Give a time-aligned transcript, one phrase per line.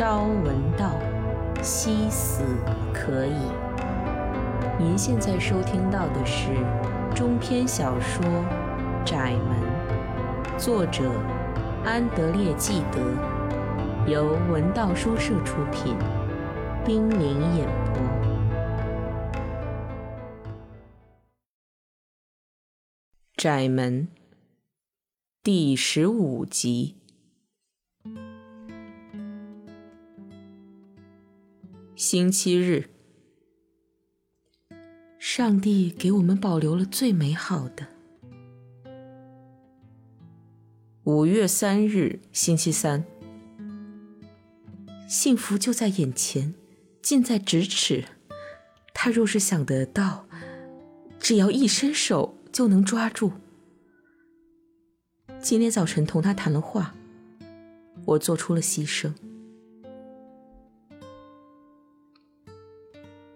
[0.00, 0.98] 朝闻道，
[1.62, 2.42] 夕死
[2.90, 3.36] 可矣。
[4.78, 6.54] 您现在收听到的是
[7.14, 8.24] 中篇小说
[9.04, 11.12] 《窄门》，作者
[11.84, 12.98] 安德烈·纪德，
[14.10, 15.94] 由文道书社出品，
[16.82, 18.02] 冰凌演播，
[23.36, 24.08] 《窄门》
[25.42, 26.99] 第十五集。
[32.00, 32.88] 星期日，
[35.18, 37.86] 上帝给我们保留了最美好的。
[41.04, 43.04] 五月三日，星期三，
[45.06, 46.54] 幸福就在眼前，
[47.02, 48.06] 近在咫尺。
[48.94, 50.26] 他若是想得到，
[51.18, 53.32] 只要一伸手就能抓住。
[55.38, 56.94] 今天早晨同他谈了话，
[58.06, 59.12] 我做出了牺牲。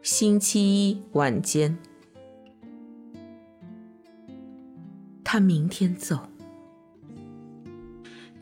[0.04, 1.78] 星期一晚间，
[5.24, 6.28] 他明天走。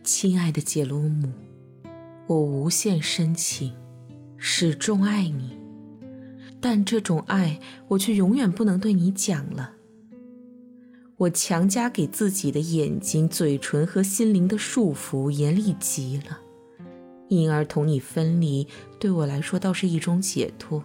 [0.02, 1.30] 亲爱的杰罗姆，
[2.26, 3.72] 我无限深情，
[4.36, 5.56] 始终爱你，
[6.60, 9.74] 但这种爱我却永远不能对你讲了。
[11.16, 16.40] 我强加给自己的眼睛、嘴唇和心灵的束缚严厉极了，
[17.28, 18.66] 因而同你分离
[18.98, 20.82] 对我来说倒是一种解脱。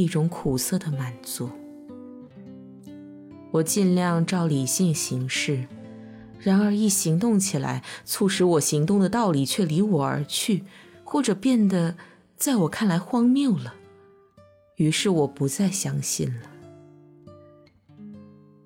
[0.00, 1.50] 一种苦涩的满足。
[3.50, 5.66] 我尽量照理性行事，
[6.38, 10.64] 然而一行动起来，促使我行动的道理却离我而去，
[11.04, 11.96] 或者变得
[12.34, 13.74] 在我看来荒谬了。
[14.76, 16.46] 于是我不再相信了。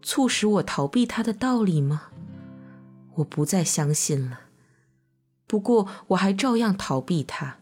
[0.03, 2.03] 促使我逃避他的道理吗？
[3.17, 4.43] 我不再相信了。
[5.49, 7.57] 不过我还照样逃避他，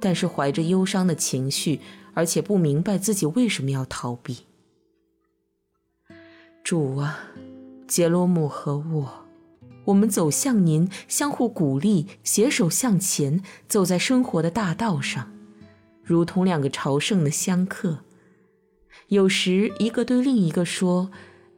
[0.00, 1.80] 但是怀着忧伤的情绪。
[2.14, 4.46] 而且不明白自己为什么要逃避。
[6.64, 7.18] 主啊，
[7.88, 9.26] 杰罗姆和我，
[9.86, 15.32] 我们走向您，相互鼓励，携手向前，走在生活的大道上，
[16.02, 17.98] 如同两个朝圣的香客。
[19.08, 21.10] 有时，一个对另一个说：“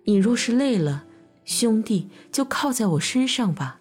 [0.05, 1.05] 你若是累了，
[1.45, 3.81] 兄弟，就靠在我身上吧。”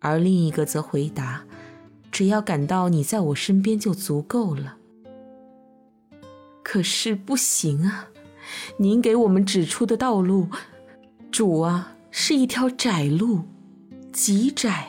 [0.00, 1.44] 而另一个则回答
[2.12, 4.76] ：“只要感到你在我身边就足够了。”
[6.64, 8.08] 可是不行啊！
[8.78, 10.48] 您给我们指出的道路，
[11.30, 13.42] 主啊，是一条窄路，
[14.10, 14.88] 极窄，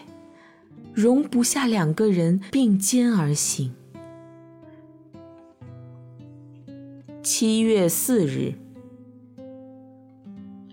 [0.93, 3.75] 容不下两个人并肩而行。
[7.21, 8.53] 七月四日，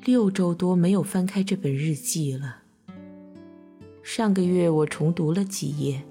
[0.05, 2.59] 六周多没有翻开这本日记了。
[4.03, 6.03] 上个月我重读了几页，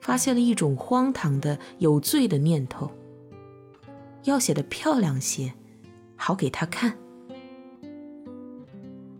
[0.00, 2.90] 发现了一种荒唐的、有罪的念头。
[4.24, 5.54] 要写的漂亮些，
[6.16, 6.96] 好给他看。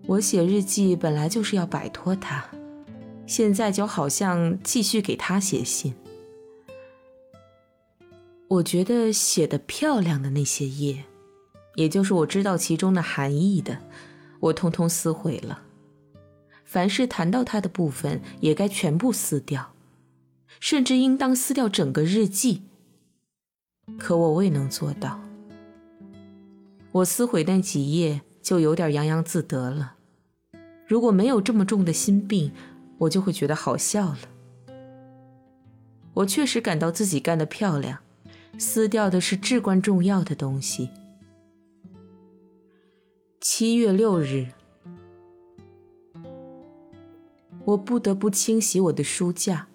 [0.06, 2.44] 我写日记本来就是要摆脱他，
[3.26, 5.94] 现在就好像继续给他写信。
[8.48, 11.04] 我觉得写的漂亮的那些页，
[11.76, 13.78] 也就是我知道其中的含义的，
[14.40, 15.62] 我通通撕毁了。
[16.64, 19.72] 凡是谈到他的部分，也该全部撕掉，
[20.58, 22.64] 甚至应当撕掉整个日记。
[23.98, 25.20] 可我未能做到。
[26.92, 29.94] 我撕毁那几页，就有点洋洋自得了。
[30.86, 32.52] 如果没有这么重的心病，
[32.98, 34.18] 我就会觉得好笑了。
[36.14, 38.00] 我确实感到自己干得漂亮，
[38.58, 40.90] 撕掉的是至关重要的东西。
[43.40, 44.48] 七月六日，
[47.64, 49.68] 我不得不清洗我的书架，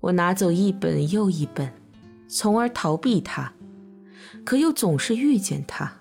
[0.00, 1.72] 我拿走一本又一本。
[2.28, 3.54] 从而逃避他，
[4.44, 5.94] 可又总是遇见他。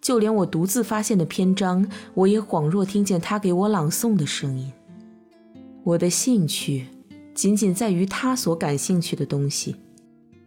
[0.00, 4.72] 就连我独自发现的篇章，我也恍若听见他给我朗诵的声音。
[5.82, 6.86] 我的兴趣
[7.34, 9.76] 仅仅在于他所感兴趣的东西，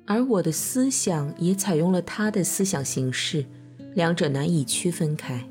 [0.06, 3.46] 而我的思想也采用了他的思想形式，
[3.94, 5.50] 两者难以区分开。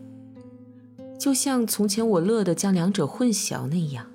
[1.19, 4.07] 就像从前我乐得将两者混淆那样。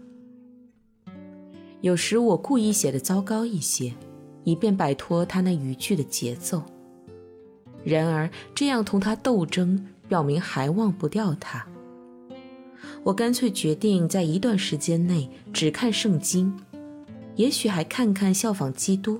[1.81, 3.93] 有时我故意写的糟糕一些。
[4.45, 6.63] 以便摆脱他那语句的节奏。
[7.83, 11.67] 然而，这样同他斗争，表明还忘不掉他。
[13.03, 16.57] 我干脆决定在一段时间内只看圣经，
[17.35, 19.19] 也许还看看效仿基督。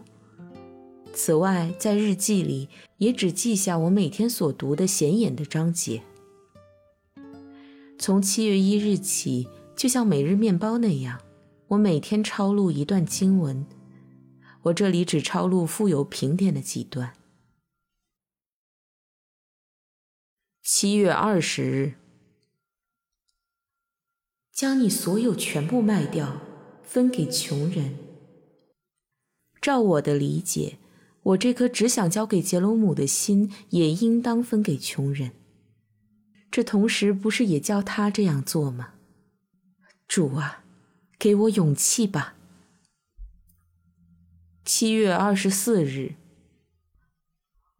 [1.13, 2.68] 此外，在日记里
[2.98, 6.01] 也只记下我每天所读的显眼的章节。
[7.98, 11.19] 从七月一日起，就像每日面包那样，
[11.69, 13.66] 我每天抄录一段经文。
[14.66, 17.14] 我这里只抄录富有评点的几段。
[20.64, 21.94] 七月二十日，
[24.52, 26.42] 将你所有全部卖掉，
[26.82, 27.96] 分给穷人。
[29.62, 30.80] 照我的理解，
[31.22, 35.34] 我这颗只想交给杰罗姆的心，也应当分给穷人。
[36.50, 38.96] 这同时不是也叫他这样做吗？
[40.08, 40.64] 主啊，
[41.20, 42.35] 给我勇气吧。
[44.66, 46.16] 七月二十四日，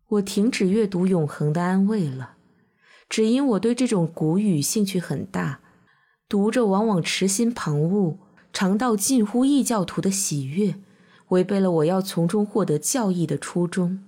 [0.08, 2.36] 我停止阅读《永恒的安慰》了，
[3.10, 5.62] 只因我对这种古语兴趣很大，
[6.30, 8.20] 读着往往痴心旁骛，
[8.54, 10.76] 尝到近乎异教徒的喜悦，
[11.30, 14.04] 违背了我要从中获得教义的初衷。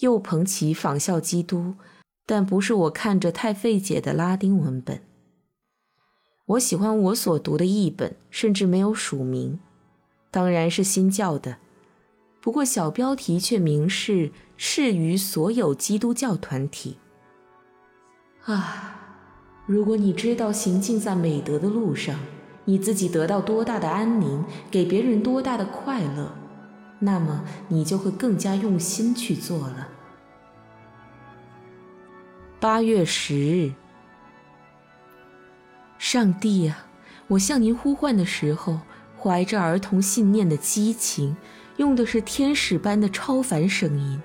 [0.00, 1.76] 又捧起仿效基督，
[2.26, 5.00] 但不是我看着太费解的拉丁文本。
[6.44, 9.58] 我喜欢我所读的译本，甚至没有署名。
[10.34, 11.58] 当然是新教的，
[12.40, 16.98] 不过小标题却明示适于所有基督教团体。
[18.44, 18.96] 啊，
[19.64, 22.18] 如果你知道行进在美德的路上，
[22.64, 26.32] 你自己得到多大的安宁，给别人多大的快乐，
[26.98, 29.86] 那么你就会更加用心去做了。
[32.58, 33.72] 八月十日，
[35.96, 36.88] 上帝啊，
[37.28, 38.80] 我向您呼唤的时候。
[39.24, 41.34] 怀着儿童信念的激情，
[41.78, 44.20] 用的是天使般的超凡声音。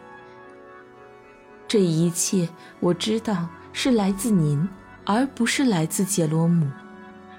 [1.70, 2.50] 这一切
[2.82, 4.68] 我知道是来自您，
[5.06, 6.70] 而不是来自杰罗姆。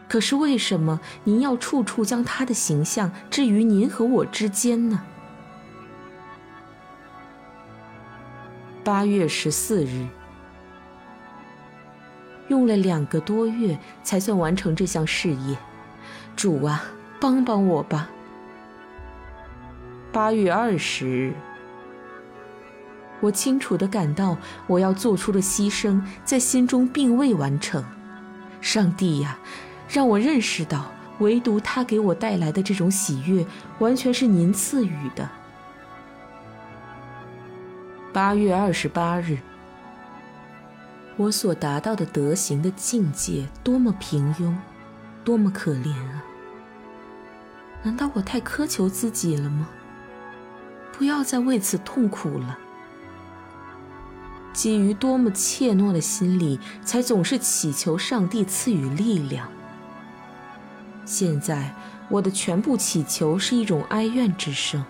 [0.08, 5.02] 可是为什么您要处处将他的形象置于您和我之间呢？
[8.82, 10.08] 八月十四日，
[12.48, 15.58] 用了两个多月才算完成这项事业，
[16.34, 16.82] 主啊！
[17.20, 18.08] 帮帮我吧。
[20.10, 21.34] 八月二十日，
[23.20, 24.36] 我清楚的感到
[24.66, 27.84] 我要做出的牺牲在心中并未完成。
[28.60, 29.38] 上帝呀，
[29.88, 33.46] 让我认识到，唯独他给我带来的这种喜悦，
[33.78, 35.28] 完全是您赐予的。
[38.12, 39.38] 八月二十八日，
[41.16, 44.54] 我所达到的德行的境界多么平庸，
[45.22, 46.24] 多么可怜啊！
[47.82, 49.68] 难道我太苛求自己了吗？
[50.92, 52.58] 不要再为此痛苦了。
[54.52, 59.48] 基于多么怯懦的心理，才总是祈求上帝赐予力量。
[61.06, 61.74] 现在
[62.10, 64.84] 我的全部祈求是一种哀怨之声。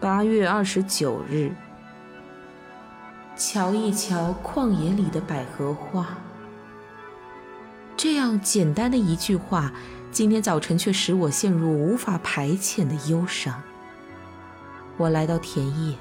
[0.00, 1.52] 八月二十九日，
[3.36, 6.18] 瞧一瞧旷野里的百合花。
[7.96, 9.72] 这样简单的一句话。
[10.12, 13.62] 今天早晨却使我陷入无法排遣的忧伤。
[14.96, 15.96] 我来到田野，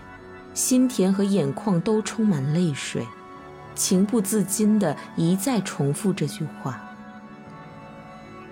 [0.54, 3.08] 心田和眼眶都充满泪水，
[3.76, 6.82] 情不自禁地一再重复这句话。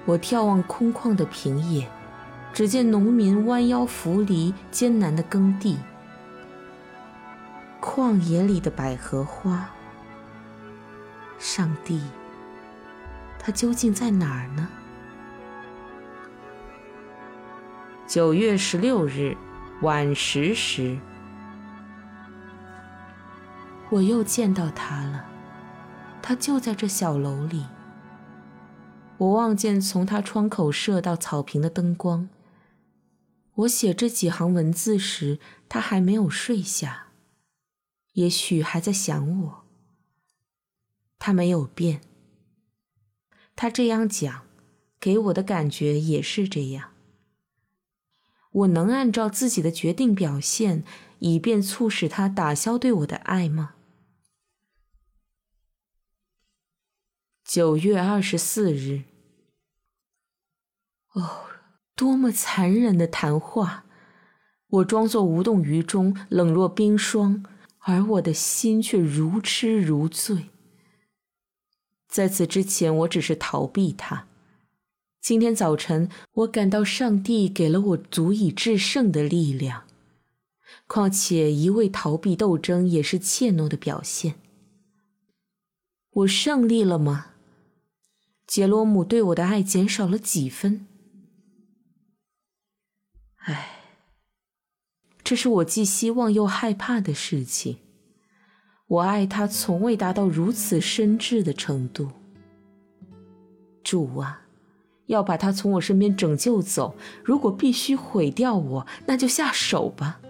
[0.06, 1.90] 我眺望空旷的平野，
[2.54, 5.78] 只见农民弯腰扶犁，艰难地耕地。
[7.82, 9.70] 旷野里的百合花，
[11.40, 12.02] 上帝，
[13.40, 14.70] 它究竟在哪儿呢？
[18.08, 19.36] 九月十六日
[19.82, 20.98] 晚十时，
[23.90, 25.26] 我又见到他了。
[26.22, 27.66] 他就在这小楼里。
[29.18, 32.30] 我望见从他窗口射到草坪的灯光。
[33.56, 37.08] 我写这几行文字时，他还没有睡下，
[38.14, 39.66] 也许还在想我。
[41.20, 42.00] 他没有变。
[43.58, 44.44] 他这样讲，
[44.98, 46.92] 给我的感觉也是这样。
[48.58, 50.84] 我能按照自己的决定表现，
[51.20, 53.76] 以便促使他打消对我的爱吗？
[57.44, 59.04] 九月二十四日。
[61.14, 61.46] 哦，
[61.96, 63.86] 多么残忍的谈话！
[64.70, 67.46] 我装作无动于衷，冷若冰霜，
[67.80, 70.50] 而我的心却如痴如醉。
[72.08, 74.28] 在此之前，我只是逃避他。
[75.28, 79.84] 今天早晨，我感到上帝给了我足以制胜的力量。
[80.88, 84.36] 况且，一味逃避斗争也是怯懦的表现。
[86.12, 87.34] 我胜利了吗？
[88.48, 90.88] 杰罗姆对我的爱减少了几分？
[93.40, 93.82] 唉，
[95.26, 97.80] 这是我既希望又害怕的事情。
[98.88, 102.12] 我爱他，从未达到如此深挚的程度。
[103.84, 104.47] 主啊！
[105.08, 106.96] 要把他从我身边拯救走。
[107.24, 110.22] 如果必须毁掉我，那就下手吧。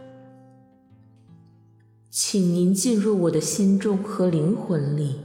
[2.10, 5.22] 请您进入我的心中和灵魂里，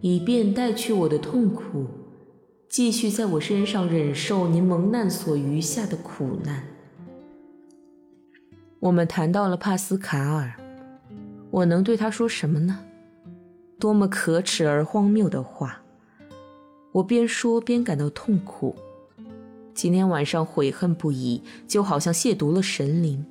[0.00, 1.86] 以便带去我的痛苦，
[2.68, 6.62] 继续在我身上忍受您蒙难所余下的苦难。
[8.78, 10.52] 我们谈到了帕斯卡尔，
[11.50, 12.78] 我能对他说什么呢？
[13.80, 15.80] 多么可耻而荒谬的话！
[16.92, 18.76] 我边说边感到痛苦。
[19.78, 23.24] 今天晚上悔恨不已，就好像亵渎了神灵。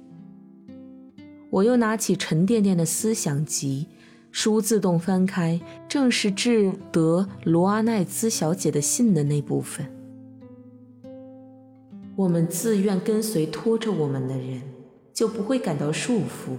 [1.49, 3.87] 我又拿起沉甸甸的思想集，
[4.31, 9.91] 书自动翻开，正是致德罗阿奈兹小姐的信的那部分。
[12.15, 14.61] 我们自愿跟随拖着我们的人，
[15.13, 16.55] 就不会感到束缚；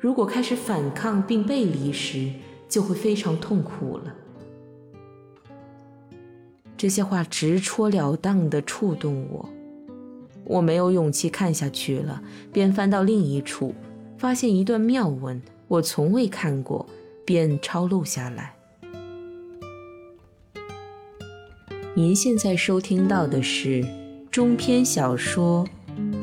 [0.00, 2.30] 如果开始反抗并背离时，
[2.70, 4.14] 就会非常痛苦了。
[6.78, 9.48] 这些话直戳了当地触动我。
[10.44, 13.74] 我没有勇气看下去了，便翻到另一处，
[14.16, 16.88] 发现一段妙文，我从未看过，
[17.26, 18.54] 便抄录下来。
[21.94, 23.84] 您现在收听到的是
[24.30, 25.66] 中篇小说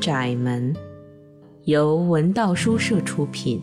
[0.00, 0.74] 窄门》，
[1.64, 3.60] 由文道书社出品，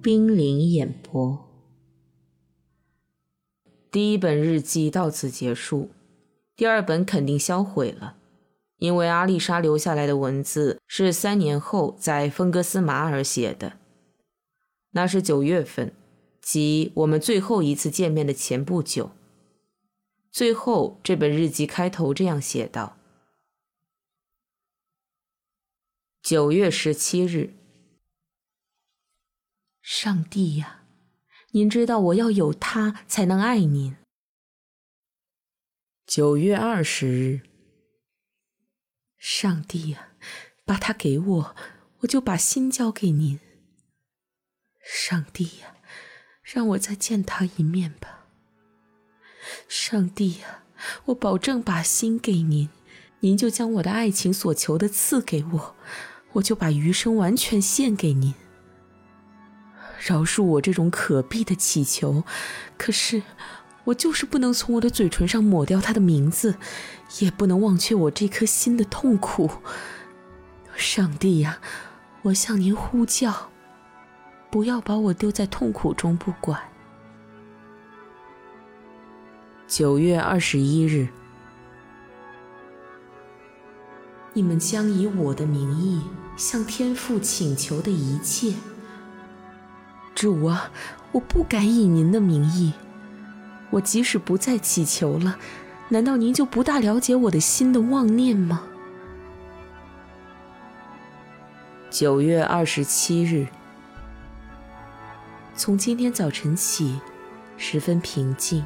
[0.00, 1.36] 冰凌演播。
[3.90, 5.90] 第一本日记到此结束，
[6.56, 8.18] 第二本肯定销毁了。
[8.78, 13.78] 因为阿丽莎留下来的文字是三年后在芬格斯马尔写的，
[14.90, 15.94] 那是九月份，
[16.42, 19.12] 即我们最后一次见面的前不久。
[20.30, 22.98] 最后这本日记开头这样写道
[26.20, 27.54] ：“九月十七日，
[29.80, 30.82] 上帝呀，
[31.52, 33.96] 您知道我要有他才能爱您。”
[36.06, 37.40] 九月二十日。
[39.16, 40.08] 上帝呀，
[40.66, 41.56] 把他给我，
[42.00, 43.40] 我就把心交给您。
[44.84, 45.76] 上帝呀，
[46.42, 48.26] 让我再见他一面吧。
[49.66, 50.64] 上帝呀，
[51.06, 52.68] 我保证把心给您，
[53.20, 55.76] 您就将我的爱情所求的赐给我，
[56.32, 58.34] 我就把余生完全献给您。
[59.98, 62.24] 饶恕我这种可悲的祈求，
[62.76, 63.22] 可是。
[63.84, 66.56] 我就是不能从我的嘴唇上抹掉他的名字，
[67.20, 69.50] 也不能忘却我这颗心的痛苦。
[70.74, 71.58] 上帝呀，
[72.22, 73.50] 我向您呼叫，
[74.50, 76.60] 不要把我丢在痛苦中不管。
[79.66, 81.08] 九月二十一日，
[84.32, 86.02] 你们将以我的名义
[86.36, 88.54] 向天父请求的一切，
[90.14, 90.70] 主啊，
[91.12, 92.72] 我不敢以您的名义。
[93.74, 95.36] 我即使不再祈求了，
[95.88, 98.62] 难道您就不大了解我的心的妄念吗？
[101.90, 103.48] 九月二十七日，
[105.56, 107.00] 从今天早晨起，
[107.56, 108.64] 十分平静。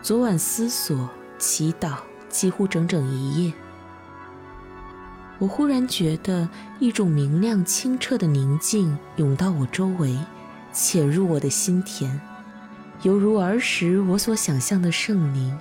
[0.00, 1.96] 昨晚思索、祈祷，
[2.28, 3.52] 几乎整整一夜。
[5.40, 10.16] 我忽然觉得一种明亮清澈的宁静涌到我周围，
[10.72, 12.29] 潜入我的心田。
[13.02, 15.58] 犹如儿时我所想象的圣灵，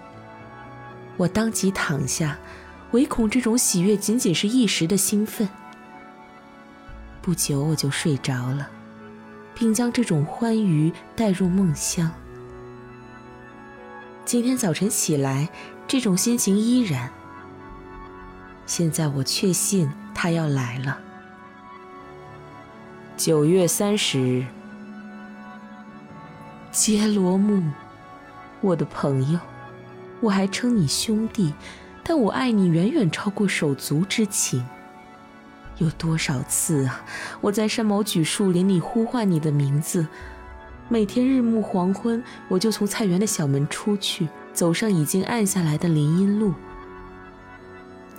[1.15, 2.37] 我当即躺下，
[2.91, 5.47] 唯恐这种喜悦仅仅是一时的兴奋。
[7.21, 8.69] 不久我就睡着了，
[9.55, 12.11] 并将这种欢愉带入梦乡。
[14.25, 15.47] 今天早晨起来，
[15.87, 17.09] 这种心情依然。
[18.65, 20.99] 现在我确信他要来了。
[23.15, 24.45] 九月三十日。
[26.81, 27.61] 杰罗姆，
[28.61, 29.39] 我的朋友，
[30.21, 31.53] 我还称你兄弟，
[32.05, 34.65] 但我爱你远远超过手足之情。
[35.79, 37.03] 有多少次啊，
[37.41, 40.07] 我在山毛榉树林里呼唤你的名字。
[40.87, 46.53] 每天日暮黄昏，我就从菜园的小门出去，走上已经暗下来的林荫路。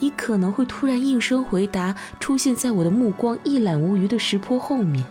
[0.01, 5.03] 你可能会突然应声回答，出现在我的目光一览无余的石坡后面，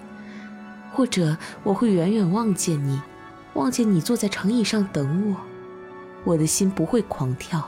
[0.94, 3.02] 或者我会远远望见你。
[3.60, 5.36] 望见你坐在长椅上等我，
[6.24, 7.60] 我的心不会狂跳；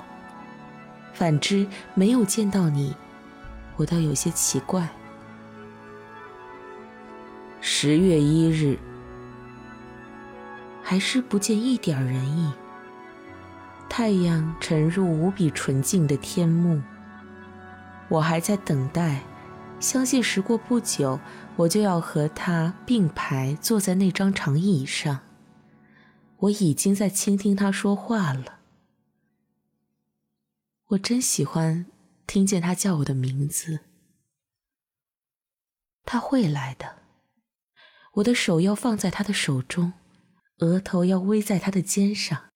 [1.13, 2.95] 反之，没有见到你，
[3.75, 4.87] 我倒有些奇怪。
[7.59, 8.79] 十月一日，
[10.81, 12.53] 还是不见一点人影。
[13.89, 16.81] 太阳沉入无比纯净的天幕，
[18.07, 19.19] 我还在等待，
[19.81, 21.19] 相信时过不久，
[21.57, 25.19] 我就要和他并排坐在那张长椅上。
[26.41, 28.59] 我已经在倾听他说话了。
[30.87, 31.85] 我真喜欢
[32.25, 33.81] 听见他叫我的名字。
[36.03, 36.97] 他会来的。
[38.15, 39.93] 我的手要放在他的手中，
[40.57, 42.49] 额头要偎在他的肩上，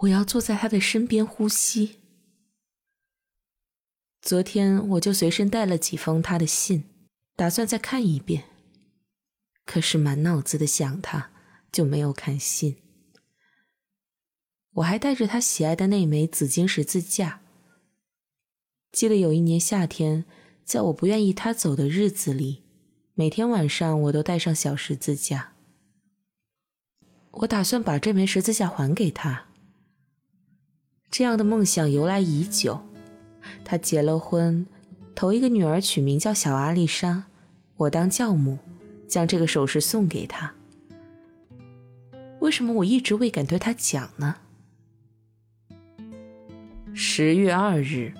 [0.00, 2.00] 我要坐在他的身边呼吸。
[4.22, 6.84] 昨天我就随身带了几封他的信，
[7.34, 8.44] 打算再看一遍。
[9.66, 11.30] 可是满脑子的想他，
[11.70, 12.76] 就没有看信。
[14.74, 17.40] 我还带着他喜爱的那枚紫金十字架。
[18.92, 20.24] 记得有一年夏天，
[20.64, 22.62] 在我不愿意他走的日子里，
[23.14, 25.52] 每天晚上我都带上小十字架。
[27.30, 29.46] 我打算把这枚十字架还给他。
[31.10, 32.80] 这样的梦想由来已久。
[33.64, 34.66] 他结了婚，
[35.14, 37.24] 头一个女儿取名叫小阿丽莎，
[37.76, 38.58] 我当教母，
[39.06, 40.54] 将这个首饰送给她。
[42.40, 44.36] 为什么我一直未敢对他讲呢？
[47.00, 48.12] 十月二日，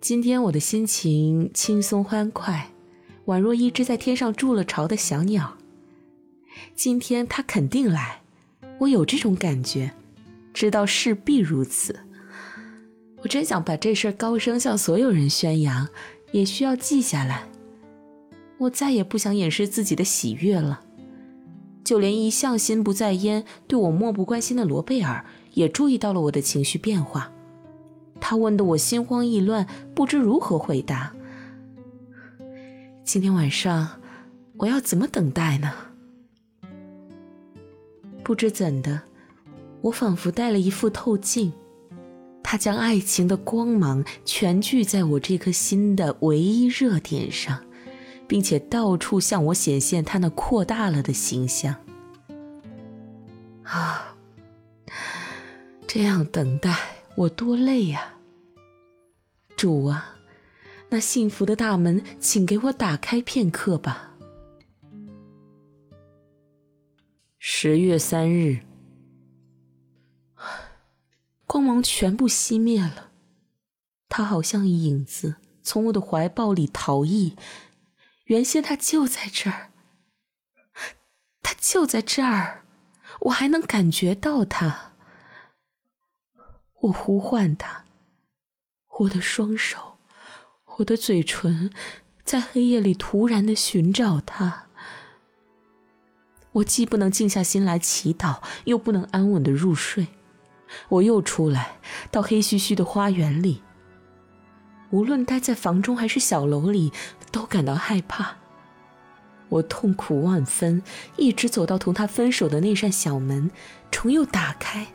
[0.00, 2.70] 今天我的心情轻松欢快，
[3.26, 5.58] 宛若一只在天上筑了巢的小鸟。
[6.74, 8.22] 今天他肯定来，
[8.78, 9.92] 我有这种感觉，
[10.54, 11.94] 知道势必如此。
[13.18, 15.86] 我真想把这事儿高声向所有人宣扬，
[16.32, 17.46] 也需要记下来。
[18.56, 20.80] 我再也不想掩饰自己的喜悦了。
[21.84, 25.22] 就连一向心不在焉、对我漠不关心的罗贝尔，
[25.54, 27.32] 也注意到了我的情绪变化。
[28.20, 31.14] 他问得我心慌意乱，不知如何回答。
[33.02, 34.00] 今天晚上
[34.56, 35.72] 我要怎么等待呢？
[38.22, 39.02] 不知怎的，
[39.82, 41.52] 我仿佛带了一副透镜。
[42.42, 47.62] 他将爱情的光芒全聚在我这颗心的唯一热点上，
[48.26, 51.74] 并且到处向我显现他那扩大了的形象。
[53.64, 54.13] 啊，
[55.94, 56.76] 这样等待
[57.14, 58.14] 我多累呀！
[59.56, 60.16] 主啊，
[60.88, 64.16] 那幸福的大门，请给我打开片刻吧。
[67.38, 68.62] 十月三日。
[71.46, 73.12] 光芒全部熄灭了，
[74.08, 77.36] 他好像影子从我的怀抱里逃逸。
[78.24, 79.70] 原先他就在这儿，
[81.40, 82.64] 他就在这儿，
[83.20, 84.93] 我还能感觉到他。
[86.84, 87.84] 我呼唤他，
[88.98, 89.96] 我的双手，
[90.76, 91.70] 我的嘴唇，
[92.24, 94.66] 在黑夜里突然的寻找他。
[96.52, 100.08] 我既不能静下心来祈祷，又不能安稳的入睡。
[100.90, 101.78] 我又出来，
[102.10, 103.62] 到黑黢黢的花园里。
[104.90, 106.92] 无论待在房中还是小楼里，
[107.32, 108.36] 都感到害怕。
[109.48, 110.82] 我痛苦万分，
[111.16, 113.50] 一直走到同他分手的那扇小门，
[113.90, 114.88] 重又打开，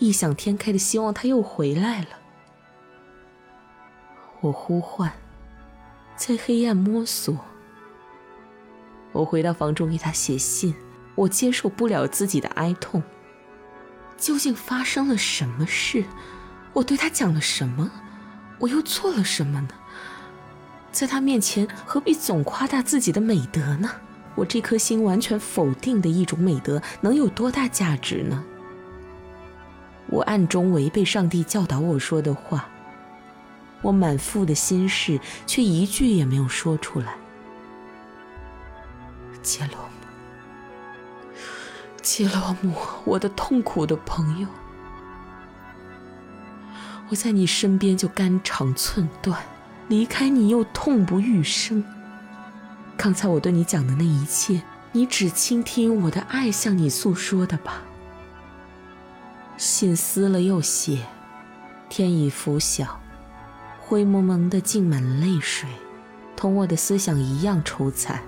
[0.00, 2.08] 异想天开的希望他又回来了。
[4.40, 5.12] 我呼唤，
[6.16, 7.36] 在黑暗摸索。
[9.12, 10.74] 我回到房中给他写信，
[11.14, 13.02] 我接受不了自己的哀痛。
[14.16, 16.04] 究竟发生了什么事？
[16.72, 17.90] 我对他讲了什么？
[18.58, 19.68] 我又做了什么呢？
[20.90, 23.90] 在他面前何必总夸大自己的美德呢？
[24.34, 28.42] 我这颗心完全否定的一种美德能有多大价值呢？
[30.10, 32.68] 我暗中违背上帝教导我说的话，
[33.80, 37.14] 我满腹的心事却一句也没有说出来。
[39.40, 39.76] 杰罗。
[39.76, 39.90] 姆，
[42.02, 44.48] 杰罗姆，我的痛苦的朋友，
[47.08, 49.40] 我在你身边就肝肠寸断，
[49.88, 51.84] 离开你又痛不欲生。
[52.96, 54.60] 刚才我对你讲的那一切，
[54.92, 57.82] 你只倾听我的爱向你诉说的吧。
[59.60, 61.04] 信撕了又写，
[61.90, 62.98] 天已拂晓，
[63.78, 65.68] 灰蒙蒙的浸满了泪水，
[66.34, 68.22] 同我的思想一样愁惨。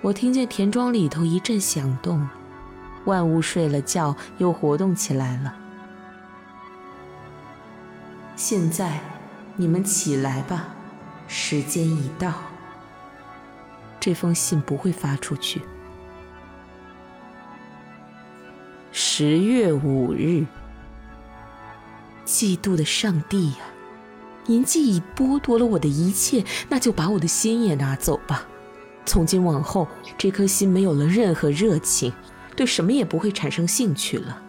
[0.00, 2.28] 我听见田庄里头一阵响动，
[3.04, 5.54] 万物睡了觉，又活动起来了。
[8.34, 9.00] 现在，
[9.54, 10.74] 你们起来吧，
[11.28, 12.32] 时间已到。
[14.00, 15.62] 这封信不会发出去。
[18.94, 20.44] 十月五日，
[22.26, 23.56] 嫉妒的上帝呀，
[24.44, 28.46] 您既已剥夺了我的一切，那就把我的心也拿走吧。
[29.06, 32.12] 从今往后，这颗心没有了任何热情，
[32.54, 34.42] 对什么也不会产生兴趣了。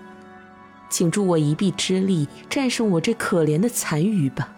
[0.90, 4.54] 请助我一臂之力，战胜我这可怜的残余吧。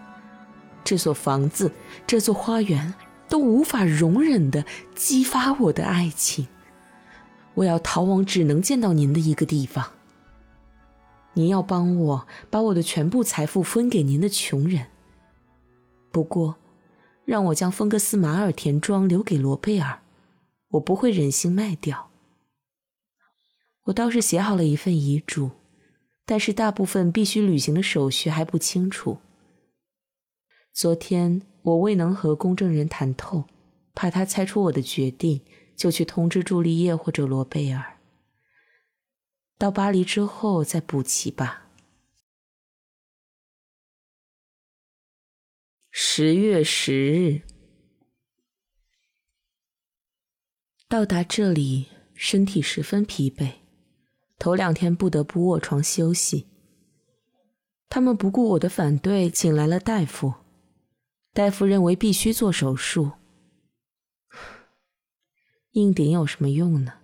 [0.82, 1.70] 这所房子，
[2.08, 2.92] 这座花园，
[3.28, 4.64] 都无法容忍的
[4.96, 6.48] 激发我的爱情。
[7.56, 9.92] 我要逃往只能见到您的一个地方。
[11.34, 14.86] 您要帮我把我的全部财富分给您的穷人。
[16.10, 16.56] 不过，
[17.26, 20.00] 让我将芬格斯马尔田庄留给罗贝尔，
[20.70, 22.10] 我不会忍心卖掉。
[23.84, 25.50] 我倒是写好了一份遗嘱，
[26.24, 29.18] 但是大部分必须履行的手续还不清楚。
[30.72, 33.44] 昨天我未能和公证人谈透，
[33.94, 35.42] 怕他猜出我的决定，
[35.76, 37.98] 就去通知朱丽叶或者罗贝尔。
[39.58, 41.68] 到巴黎之后再补齐吧。
[45.90, 47.42] 十月十日，
[50.88, 53.52] 到达这里，身体十分疲惫，
[54.38, 56.48] 头两天不得不卧床休息。
[57.88, 60.34] 他们不顾我的反对，请来了大夫。
[61.32, 63.12] 大夫认为必须做手术。
[65.76, 66.94] 硬顶有什么用呢？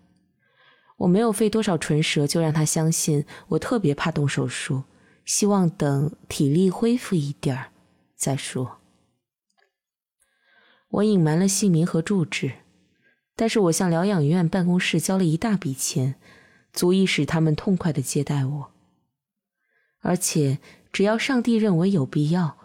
[0.97, 4.85] 我没有费多少唇舌，就让他相信我特别怕动手术，
[5.27, 7.71] 希望等体力恢复一点儿
[8.17, 8.79] 再说。
[10.89, 12.53] 我隐瞒了姓名和住址，
[13.37, 16.15] 但是我向疗养院办公室交了一大笔钱，
[16.73, 18.73] 足以使他们痛快的接待我。
[20.01, 22.57] 而且，只要上帝认为有必要，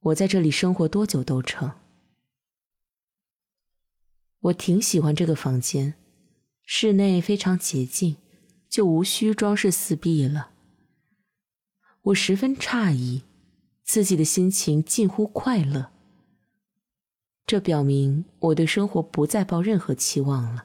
[0.00, 1.72] 我在这里生活多久都成。
[4.40, 5.94] 我挺喜欢这个房间，
[6.64, 8.16] 室内非常洁净，
[8.70, 10.50] 就无需装饰四壁了。
[12.02, 13.22] 我十分诧异，
[13.84, 15.90] 自己的心情近乎快乐。
[17.46, 20.64] 这表明我对生活不再抱任何期望了，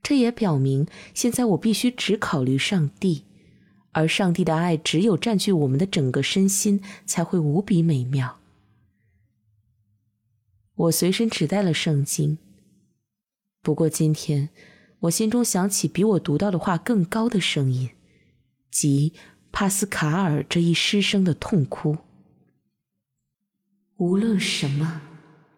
[0.00, 3.24] 这也表明现在我必须只考虑上帝，
[3.90, 8.38] 而上帝的爱只有占据我们的整个身心，才会无比美妙。
[10.74, 12.38] 我随身只带了圣经，
[13.68, 14.48] 不过今天
[15.00, 17.90] 我心中响起比我读到的话更高的声音，
[18.70, 19.12] 即
[19.52, 21.98] 帕斯卡尔这一师生的痛哭。
[23.98, 25.02] 无论什么。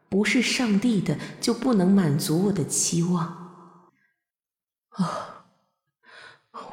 [0.09, 3.92] 不是上帝的，就不能满足我的期望。
[4.96, 5.44] 哦，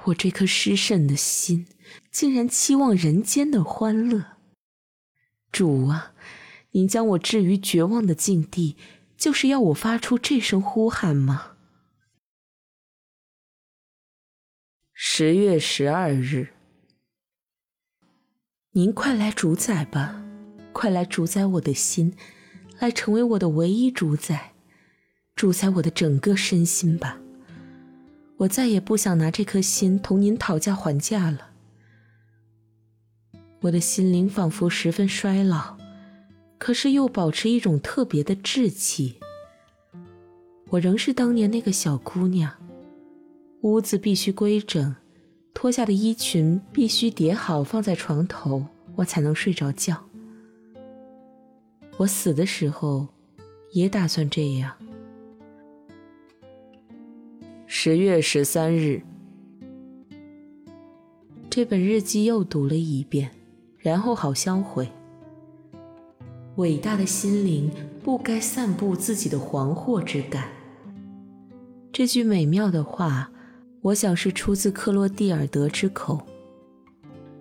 [0.05, 1.67] 我这颗失慎的心，
[2.11, 4.37] 竟然期望人间的欢乐。
[5.51, 6.13] 主啊，
[6.71, 8.75] 您将我置于绝望的境地，
[9.17, 11.57] 就是要我发出这声呼喊吗？
[14.93, 16.53] 十月十二日，
[18.71, 20.23] 您快来主宰吧，
[20.71, 22.15] 快来主宰我的心。
[22.79, 24.53] 来成为我的唯一主宰，
[25.35, 27.19] 主宰我的整个身心吧。
[28.37, 31.53] 我再也不想拿这颗心同您讨价还价了。
[33.61, 35.76] 我的心灵仿佛十分衰老，
[36.57, 39.17] 可是又保持一种特别的稚气。
[40.69, 42.51] 我仍是当年那个小姑娘，
[43.61, 44.95] 屋子必须规整，
[45.53, 48.65] 脱下的衣裙必须叠好放在床头，
[48.95, 50.03] 我才能睡着觉。
[51.97, 53.07] 我死的时候，
[53.71, 54.75] 也打算这样。
[57.65, 59.01] 十月十三日，
[61.49, 63.31] 这本日记又读了一遍，
[63.77, 64.87] 然后好销毁。
[66.57, 67.71] 伟大的心灵
[68.03, 70.49] 不该散布自己的惶惑之感。
[71.91, 73.31] 这句美妙的话，
[73.81, 76.21] 我想是出自克洛蒂尔德之口。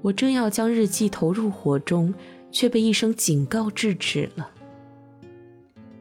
[0.00, 2.14] 我正要将日记投入火中。
[2.52, 4.48] 却被一声警告制止了。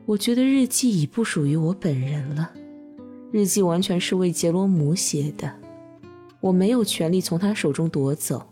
[0.06, 2.54] 我觉得日记已不属于我本人了，
[3.30, 5.51] 日记完全是为杰罗姆写的，
[6.39, 8.47] 我没有权利从他手中夺走。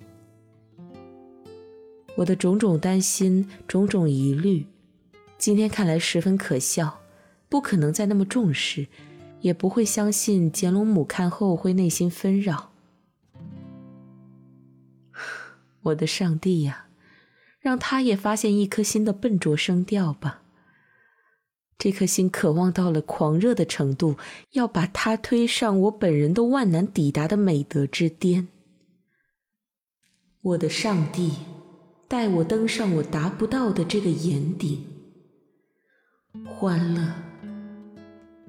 [2.17, 4.67] 我的种种担心、种种疑虑，
[5.37, 7.01] 今天看来十分可笑，
[7.49, 8.87] 不可能再那么重视，
[9.41, 12.71] 也不会相信杰隆姆看后会内心纷扰。
[15.81, 16.87] 我的上帝呀！
[17.59, 20.41] 让他也发现一颗心的笨拙声调吧。
[21.77, 24.17] 这颗心渴望到了狂热的程度，
[24.51, 28.49] 要把他推上我本人都万难抵达的美德之巅。
[30.41, 31.31] 我的上帝，
[32.07, 34.85] 带我登上我达不到的这个岩顶。
[36.45, 37.13] 欢乐，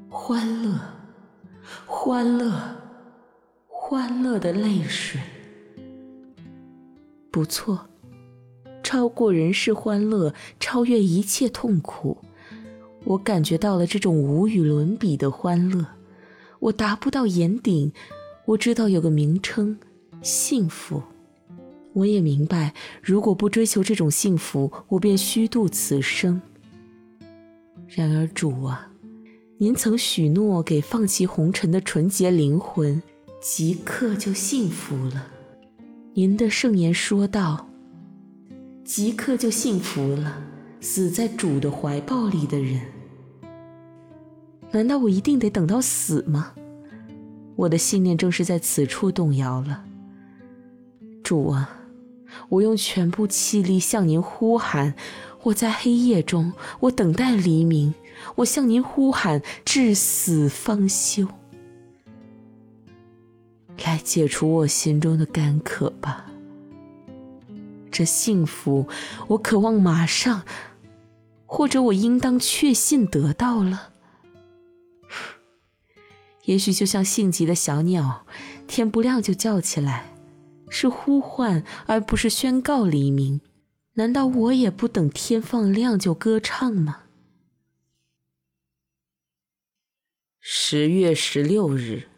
[0.08, 0.78] 欢乐，
[1.86, 2.76] 欢乐，
[3.66, 5.20] 欢乐的泪水。
[7.30, 7.88] 不错。
[8.82, 12.18] 超过人世欢乐，超越一切痛苦，
[13.04, 15.86] 我感觉到了这种无与伦比的欢乐。
[16.60, 17.92] 我达不到岩顶，
[18.44, 19.78] 我知道有个名称——
[20.22, 21.02] 幸福。
[21.94, 26.42] 我也明白，如果不追求这种幸福，我便虚度此生。
[27.88, 28.90] 然而，主啊，
[29.58, 33.00] 您曾许诺给放弃红尘的纯洁灵魂，
[33.40, 35.28] 即刻就幸福了。
[36.14, 37.68] 您的圣言说道
[38.84, 40.42] ：“即刻就幸福了，
[40.80, 42.80] 死在主的怀抱里的人。”
[44.72, 46.52] 难道我一定得等到死吗？
[47.54, 49.84] 我的信念正是在此处动摇了。
[51.22, 51.83] 主啊，
[52.48, 54.94] 我用全部气力向您呼喊。
[55.44, 57.94] 我在黑夜中，我等待黎明。
[58.36, 61.28] 我向您呼喊，至死方休。
[63.84, 66.26] 来解除我心中的干渴吧。
[67.90, 68.88] 这幸福，
[69.28, 70.42] 我渴望马上，
[71.44, 73.90] 或者我应当确信得到了。
[76.46, 78.24] 也许就像性急的小鸟，
[78.66, 80.13] 天不亮就叫起来，
[80.76, 83.40] 是呼唤而不是宣告黎明。
[83.92, 87.02] 难道我也不等天放亮就歌唱吗？
[90.40, 92.08] 十月十六日，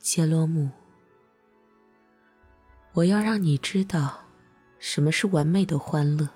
[0.00, 0.68] 杰罗姆，
[2.94, 4.24] 我要让你知道
[4.80, 6.28] 什么是完美的欢乐。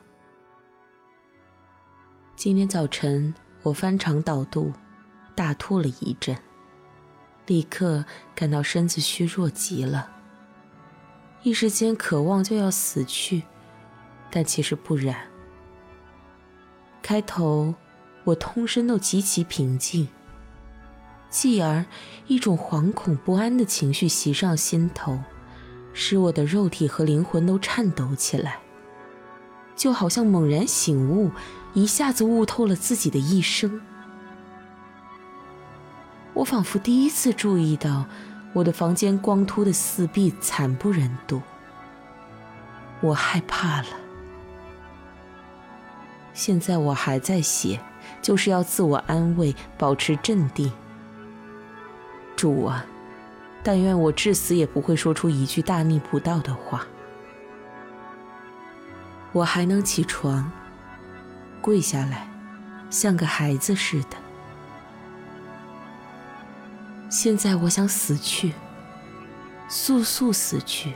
[2.37, 4.72] 今天早晨，我翻肠倒肚。
[5.35, 6.37] 大吐了一阵，
[7.46, 10.11] 立刻感到身子虚弱极了，
[11.42, 13.42] 一时间渴望就要死去，
[14.31, 15.16] 但其实不然。
[17.02, 17.74] 开头
[18.24, 20.07] 我通身都极其平静，
[21.28, 21.85] 继而
[22.28, 25.18] 一种惶恐不安的情绪袭上心头，
[25.92, 28.61] 使我的肉体和灵魂都颤抖起来，
[29.74, 31.33] 就好像猛然醒悟，
[31.74, 33.81] 一下子悟透了自己的一生。
[36.34, 38.06] 我仿佛第一次注意到，
[38.52, 41.40] 我的房间光秃的四壁惨不忍睹。
[43.00, 43.88] 我害怕了。
[46.32, 47.78] 现在我还在写，
[48.22, 50.72] 就是要自我安慰，保持镇定。
[52.34, 52.86] 主啊，
[53.62, 56.86] 但愿我至死也不会说出一句大逆不道的话。
[59.32, 60.50] 我还能起床，
[61.60, 62.28] 跪下来，
[62.88, 64.21] 像个孩子似的。
[67.12, 68.53] 现在我想死去，
[69.68, 70.94] 速速死去，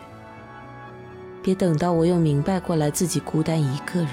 [1.43, 4.09] 别等到我又明白过来自己孤单一个人。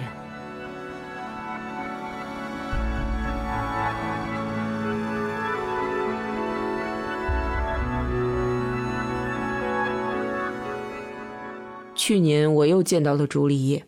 [11.95, 13.85] 去年我又见到了朱丽叶，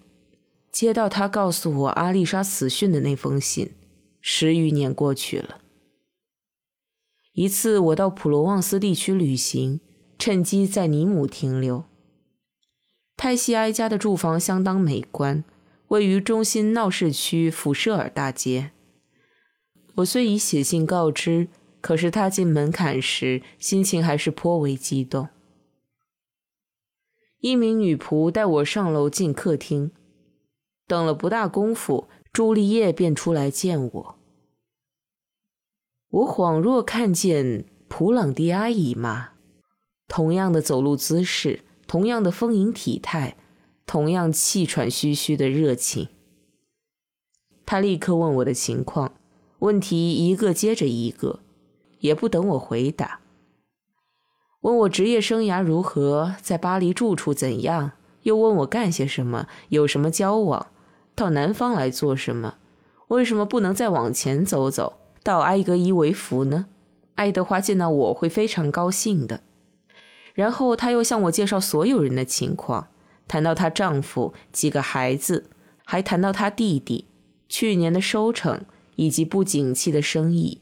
[0.71, 3.73] 接到她告诉我阿丽莎死讯的那封信，
[4.21, 5.57] 十余年过去了。
[7.35, 9.81] 一次，我到普罗旺斯地区旅行，
[10.17, 11.83] 趁机在尼姆停留。
[13.17, 15.43] 泰西埃家的住房相当美观，
[15.89, 18.71] 位于中心闹市区福舍尔大街。
[19.95, 21.49] 我虽已写信告知，
[21.81, 25.27] 可是踏进门槛时，心情还是颇为激动。
[27.41, 29.91] 一名女仆带我上楼进客厅，
[30.87, 34.19] 等了不大功夫，朱丽叶便出来见我。
[36.09, 39.29] 我恍若看见普朗蒂阿姨妈，
[40.07, 43.35] 同样的走路姿势，同样的丰盈体态，
[43.85, 46.07] 同样气喘吁吁的热情。
[47.65, 49.13] 他立刻问我的情况，
[49.59, 51.39] 问题一个接着一个，
[51.99, 53.19] 也不等我回答。
[54.61, 57.91] 问我职业生涯如何，在巴黎住处怎样，
[58.21, 60.67] 又问我干些什么，有什么交往，
[61.13, 62.55] 到南方来做什么，
[63.09, 64.93] 为什么不能再往前走走？
[65.25, 66.67] 到埃格伊维夫呢？
[67.15, 69.41] 爱德华见到我会非常高兴的。
[70.35, 72.89] 然后他又向我介绍所有人的情况，
[73.27, 75.49] 谈到她丈夫、几个孩子，
[75.83, 77.05] 还谈到他弟弟
[77.49, 78.65] 去年的收成
[78.97, 80.61] 以及不景气的生意。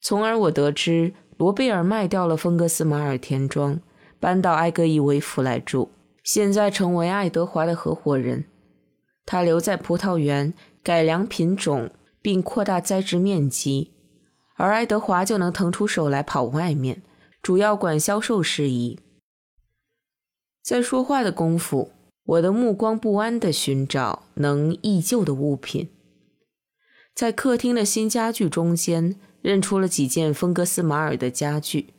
[0.00, 3.78] 从而我得知，罗贝尔卖掉了芬格斯马尔田庄，
[4.18, 5.90] 搬到埃格伊维夫来住，
[6.24, 8.46] 现在成为爱德华的合伙人。
[9.26, 11.90] 他留在葡萄园，改良品种。
[12.28, 13.90] 并扩大栽植面积，
[14.56, 17.00] 而爱德华就能腾出手来跑外面，
[17.40, 18.98] 主要管销售事宜。
[20.62, 21.90] 在说话的功夫，
[22.26, 25.88] 我的目光不安地寻找能忆旧的物品，
[27.14, 31.94] 在客厅的新家具中间认出了几件芬格斯马尔的家具。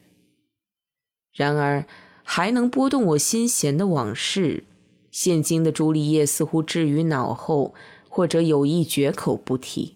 [1.33, 1.87] 然而，
[2.21, 4.65] 还能拨动我心弦的往事，
[5.09, 7.73] 现今的朱丽叶似乎置于脑后，
[8.07, 9.95] 或者有意绝口不提。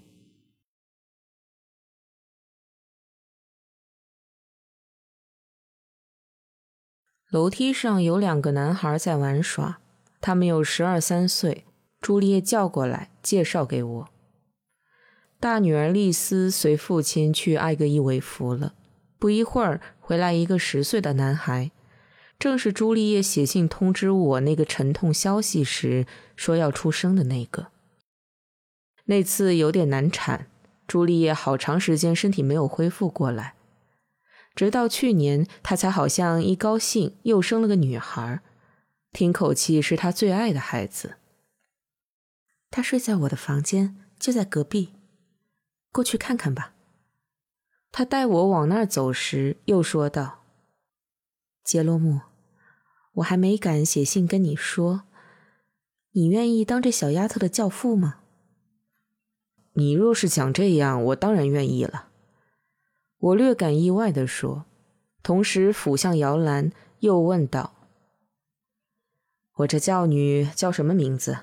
[7.34, 9.80] 楼梯上有两个男孩在玩耍，
[10.22, 11.65] 他们有十二三岁。
[12.00, 14.10] 朱丽叶叫过来，介绍给我。
[15.39, 18.76] 大女儿丽丝随父亲去艾格伊维夫了。
[19.17, 21.72] 不一会儿，回来一个十岁的男孩，
[22.38, 27.69] 正是朱丽叶写信通知我那个沉痛消息时说要出生的那个。
[29.06, 30.46] 那次有点难产，
[30.86, 33.56] 朱丽叶好长时间身体没有恢复过来，
[34.56, 38.42] 直到去年，他才好像一高兴又生了个女孩，
[39.12, 41.16] 听口气是他最爱的孩子。
[42.70, 44.94] 他睡在我的房间，就在隔壁，
[45.92, 46.74] 过去看看吧。
[47.92, 50.44] 他带我往那儿走时，又说道
[51.63, 52.22] ：“杰罗姆。”
[53.18, 55.04] 我还没敢写信跟你说，
[56.13, 58.22] 你愿意当这小丫头的教父吗？
[59.74, 62.10] 你若是想这样，我当然愿意了。
[63.24, 64.66] 我略感意外地说，
[65.22, 67.74] 同时俯向摇篮，又问道
[69.56, 71.38] ：“我这教女叫什么名字？”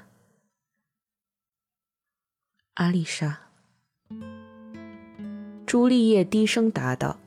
[2.76, 3.40] 阿丽莎。
[5.64, 7.18] 朱丽叶低声答道：“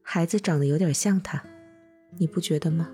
[0.00, 1.44] 孩子长得有点像她。”
[2.16, 2.88] 你不觉得吗？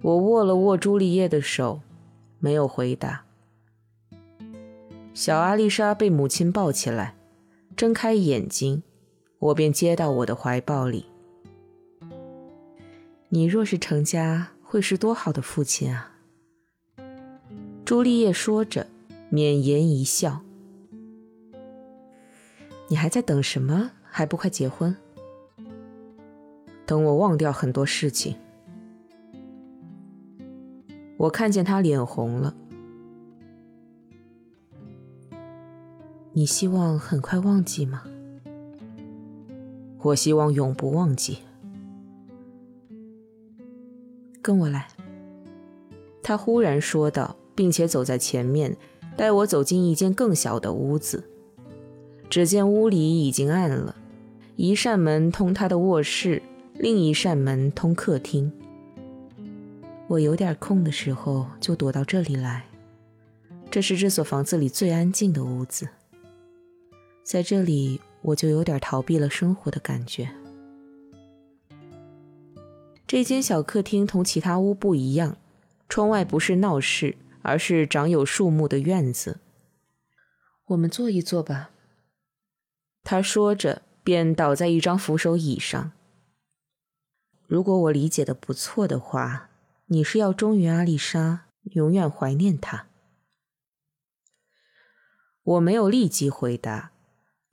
[0.00, 1.82] 我握了握朱丽叶的手，
[2.38, 3.26] 没有回答。
[5.12, 7.14] 小阿丽莎被母亲抱起来，
[7.76, 8.82] 睁开眼睛，
[9.38, 11.06] 我便接到我的怀抱里。
[13.30, 16.14] 你若是成家，会是多好的父亲啊！
[17.84, 18.86] 朱丽叶说着，
[19.28, 20.40] 绵言一笑。
[22.86, 23.90] 你还在等什么？
[24.02, 24.96] 还不快结婚？
[26.86, 28.36] 等我忘掉很多事情，
[31.16, 32.54] 我看见他脸红了。
[36.36, 38.02] 你希望很快忘记吗？
[40.02, 41.38] 我希望永不忘记。
[44.42, 44.88] 跟我来，
[46.24, 48.76] 他忽然说道，并且走在前面，
[49.16, 51.22] 带我走进一间更小的屋子。
[52.28, 53.94] 只见屋里已经暗了，
[54.56, 56.42] 一扇门通他的卧室。
[56.76, 58.50] 另一扇门通客厅。
[60.08, 62.64] 我有点空的时候就躲到这里来。
[63.70, 65.88] 这是这所房子里最安静的屋子。
[67.24, 70.30] 在这里，我就有点逃避了生活的感觉。
[73.06, 75.38] 这间小客厅同其他屋不一样，
[75.88, 79.40] 窗外不是闹市，而是长有树木的院子。
[80.66, 81.70] 我们坐一坐吧。
[83.02, 85.92] 他说着，便倒在一张扶手椅上。
[87.46, 89.48] 如果我理解的不错的话，
[89.86, 92.86] 你是要忠于阿丽莎，永远怀念她。
[95.42, 96.92] 我没有立即回答，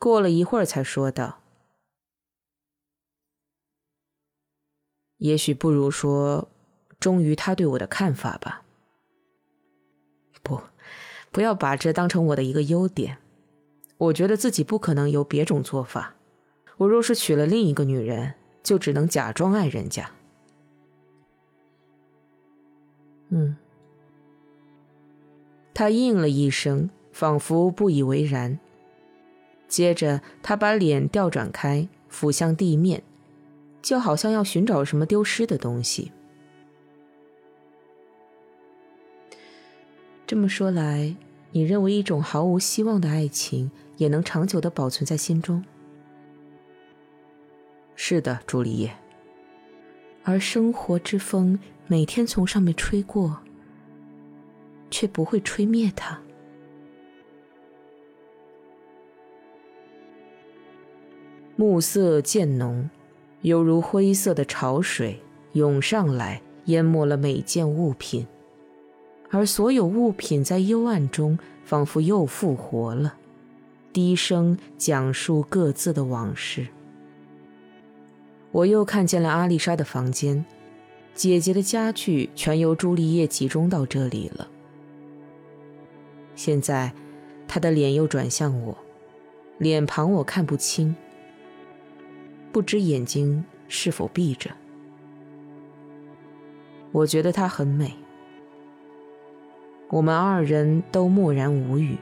[0.02, 1.42] 过了一会儿才说道
[5.18, 6.50] ：“也许不如说
[7.00, 8.64] 忠于他对我的看法吧。
[10.42, 10.60] 不，
[11.32, 13.20] 不要把这当成我的一个优点。
[13.98, 16.16] 我觉得自己不可能有别种做法。
[16.78, 18.34] 我若是娶了另一个女人。”
[18.64, 20.12] 就只能假装爱人家。
[23.30, 23.58] 嗯，
[25.74, 28.60] 他应了一声，仿佛不以为然。
[29.72, 33.02] 接着，他把脸调转开，俯向地面，
[33.82, 36.12] 就好像要寻找什么丢失的东西。
[40.28, 41.16] 这么说来，
[41.54, 45.64] 你认为一种毫无希望的爱情也能长久的保存在心中？
[47.96, 48.94] 是的，朱丽叶。
[50.24, 51.58] 而生活之风
[51.88, 53.40] 每天从上面吹过，
[54.90, 56.22] 却不会吹灭它。
[61.56, 62.90] 暮色渐浓，
[63.42, 65.22] 犹如灰色的潮水
[65.54, 68.26] 涌上来，淹没了每件物品，
[69.30, 73.16] 而所有物品在幽暗中仿佛又复活了，
[73.94, 76.68] 低声讲述各自的往事。
[78.52, 80.44] 我又看见了阿丽莎的房间，
[81.14, 84.48] 姐姐的家具全由朱丽叶集中到这里了。
[86.36, 86.94] 现在，
[87.48, 88.78] 她的脸又转向我，
[89.58, 90.96] 脸庞我看不清，
[92.52, 94.52] 不知眼睛是否闭着。
[96.92, 97.96] 我觉得她很美。
[99.90, 101.98] 我们二人都默然无语。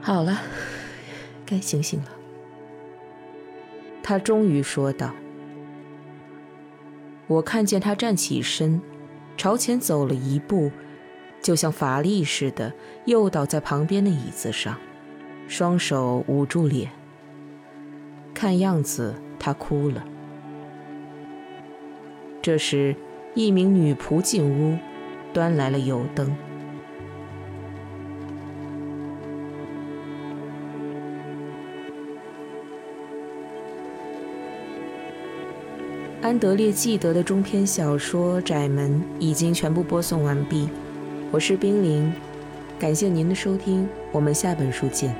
[0.00, 0.40] 好了。
[1.46, 2.08] 该醒醒了，
[4.02, 5.14] 他终于说道。
[7.26, 8.80] 我看见他站起身，
[9.36, 10.70] 朝前走了一步，
[11.44, 12.72] 就像法力似的，
[13.04, 14.78] 又倒在旁边的椅子上，
[15.46, 16.90] 双手捂住脸。
[18.32, 20.02] 看样子他哭了。
[22.40, 22.96] 这时，
[23.34, 24.78] 一名女仆进屋，
[25.34, 26.34] 端来了油灯。
[36.22, 40.70] 安德烈·记得的中篇小说《窄门》已经全部播送完毕。
[41.34, 42.12] 我是冰凌，
[42.78, 45.12] 感谢您的收听，我们下本书见。